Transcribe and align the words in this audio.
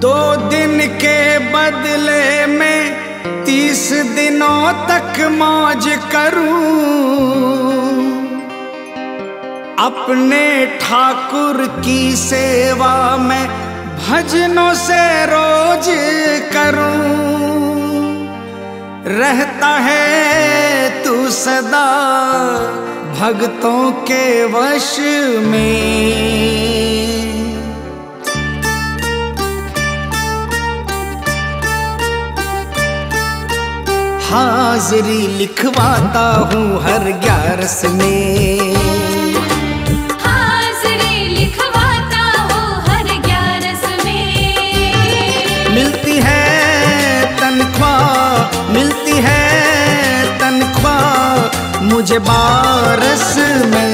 दो 0.00 0.36
दिन 0.48 0.80
के 0.96 1.38
बदले 1.52 2.46
में 2.46 3.44
तीस 3.44 3.92
दिनों 3.92 4.72
तक 4.88 5.20
मौज 5.30 5.86
करूँ। 6.12 6.52
अपने 9.78 10.44
ठाकुर 10.80 11.66
की 11.84 12.16
सेवा 12.16 13.16
में 13.16 13.48
भजनों 13.98 14.74
से 14.74 15.02
रोज 15.26 15.88
करूँ। 16.52 17.02
रहता 19.18 19.68
है 19.78 21.04
तू 21.04 21.30
सदा 21.30 21.88
भक्तों 23.20 23.92
के 23.92 24.44
वश 24.44 24.96
में। 25.46 27.27
हाजिरी 34.30 35.20
लिखवाता 35.36 36.24
हूँ 36.48 36.64
हर 36.84 37.04
ग्यारस 37.20 37.80
में। 37.92 38.74
हाजिरी 40.24 41.28
लिखवाता 41.36 42.24
हूँ 42.48 42.66
हर 42.88 43.08
ग्यारस 43.26 43.84
में। 44.04 45.74
मिलती 45.76 46.16
है 46.26 46.44
तनख्वाह 47.40 48.72
मिलती 48.72 49.16
है 49.28 49.40
तनख्वाह 50.40 51.82
मुझे 51.84 52.18
बारस 52.30 53.34
में 53.72 53.87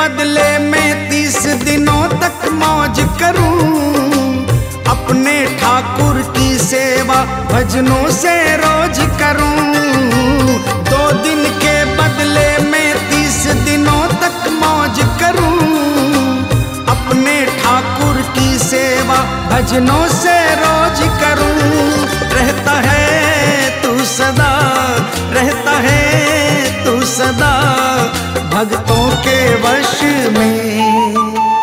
बदले 0.00 0.58
में 0.58 1.08
तीस 1.08 1.46
दिनों 1.62 2.02
तक 2.20 2.44
मौज 2.52 3.00
करूँ। 3.20 3.56
अपने 4.88 5.34
ठाकुर 5.58 6.20
की 6.36 6.56
सेवा 6.58 7.18
भजनों 7.50 8.08
से 8.10 8.32
रोज 8.56 9.00
करूँ। 9.20 9.58
दो 10.88 11.02
दिन 11.22 11.44
के 11.58 11.74
बदले 11.96 12.48
में 12.70 12.94
तीस 13.10 13.40
दिनों 13.66 14.02
तक 14.22 14.48
मौज 14.62 15.04
करूँ। 15.22 15.58
अपने 16.96 17.36
ठाकुर 17.58 18.22
की 18.34 18.58
सेवा 18.58 19.22
भजनों 19.50 20.06
से 20.16 20.38
रोज 20.62 21.08
करूँ। 21.22 21.89
भक्तों 28.60 29.04
के 29.24 29.38
वश 29.62 30.00
में। 30.36 31.59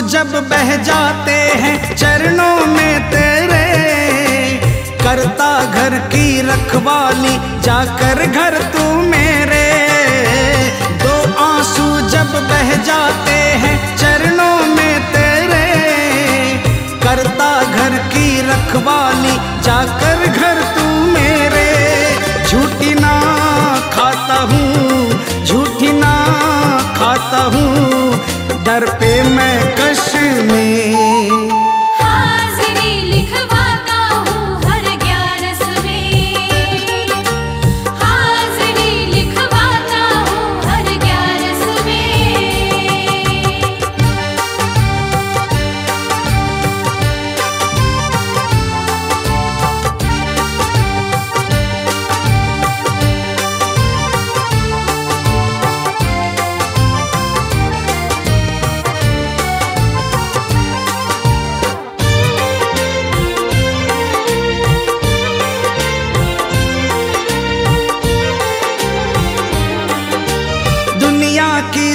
जब 0.00 0.32
बह 0.48 0.76
जाते 0.76 1.32
हैं 1.32 1.96
चरणों 1.96 2.66
में 2.66 3.10
तेरे, 3.10 3.66
करता 5.02 5.50
घर 5.72 5.98
की 6.08 6.40
रखवाली 6.40 7.36
जाकर 7.60 8.26
घर 8.26 8.54
तू 8.72 8.84
मेरे। 9.02 9.64
दो 11.02 11.14
आँसू 11.44 11.86
जब 12.08 12.32
बह 12.50 12.74
जाते 12.82 13.38
हैं 13.62 13.76
चरणों 13.96 14.56
में 14.66 15.00
तेरे, 15.12 15.66
करता 17.04 17.52
घर 17.64 17.98
की 18.08 18.40
रखवाली 18.40 19.36
जाकर 19.62 20.13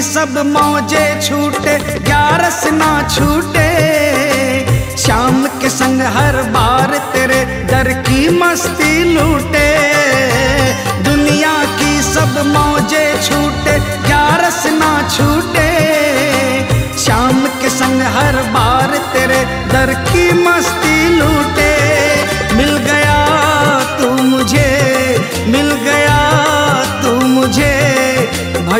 सब 0.09 0.37
मौजे 0.45 1.05
छूटे, 1.21 1.77
ग्यारस 1.99 2.63
ना 2.73 2.91
छूटे। 3.09 3.67
शाम 4.97 5.45
के 5.61 5.69
संग 5.69 6.01
हर 6.15 6.41
बार 6.51 6.97
तेरे 7.13 7.43
दर 7.69 7.91
की 8.01 8.27
मस्ती 8.39 9.03
लूटे। 9.13 9.78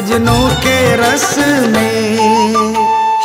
भजनों 0.10 0.50
के 0.62 0.78
रस 0.98 1.36
में 1.72 2.18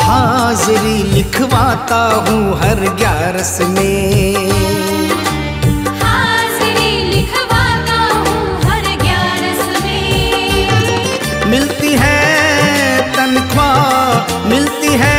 हाजिरी 0.01 0.97
लिखवाता 1.13 2.01
हूँ 2.27 2.59
हर 2.61 2.81
ग्यारस 2.99 3.53
में। 3.69 4.35
हाजिरी 6.03 6.93
लिखवाता 7.13 8.01
हूँ 8.11 8.61
हर 8.65 8.85
ग्यारस 9.03 9.63
में। 9.85 11.51
मिलती 11.51 11.93
है 12.03 12.21
तनख्वाह 13.17 14.47
मिलती 14.49 14.93
है 15.05 15.19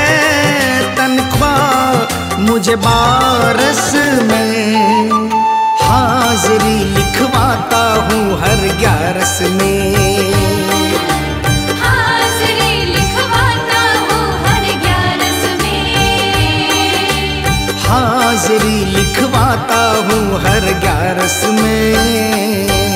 तनख्वाह 0.97 2.39
मुझे 2.41 2.75
बारस 2.85 3.91
में। 4.29 4.53
हाजिरी 5.81 6.77
लिखवाता 6.93 7.83
हूँ 8.05 8.39
हर 8.41 8.67
ग्यारस 8.79 9.39
में। 9.51 10.04
हाजिरी 18.35 18.85
लिखवाता 18.85 19.81
हूँ 20.07 20.39
हर 20.43 20.65
ग्यारस 20.79 21.39
में। 21.55 22.94